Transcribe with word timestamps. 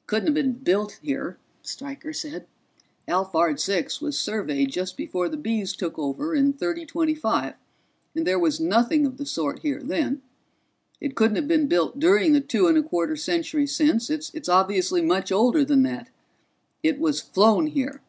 "It 0.00 0.08
couldn't 0.08 0.26
have 0.26 0.34
been 0.34 0.54
built 0.54 0.98
here," 1.04 1.38
Stryker 1.62 2.12
said. 2.12 2.48
"Alphard 3.06 3.60
Six 3.60 4.00
was 4.00 4.18
surveyed 4.18 4.72
just 4.72 4.96
before 4.96 5.28
the 5.28 5.36
Bees 5.36 5.72
took 5.72 5.96
over 5.96 6.34
in 6.34 6.52
3025, 6.52 7.54
and 8.16 8.26
there 8.26 8.40
was 8.40 8.58
nothing 8.58 9.06
of 9.06 9.18
the 9.18 9.24
sort 9.24 9.60
here 9.60 9.80
then. 9.80 10.20
It 11.00 11.14
couldn't 11.14 11.36
have 11.36 11.46
been 11.46 11.68
built 11.68 12.00
during 12.00 12.32
the 12.32 12.40
two 12.40 12.66
and 12.66 12.76
a 12.76 12.82
quarter 12.82 13.14
centuries 13.14 13.72
since; 13.76 14.10
it's 14.10 14.48
obviously 14.48 15.00
much 15.00 15.30
older 15.30 15.64
than 15.64 15.84
that. 15.84 16.08
It 16.82 16.98
was 16.98 17.20
flown 17.20 17.68
here." 17.68 18.00